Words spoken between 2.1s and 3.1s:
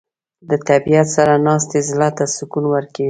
ته سکون ورکوي.